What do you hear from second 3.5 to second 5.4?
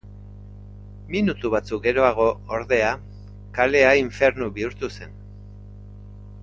kalea infernu bihurtu zen.